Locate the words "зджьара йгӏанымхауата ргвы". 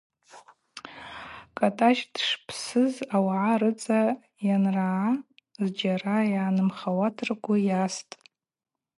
5.65-7.55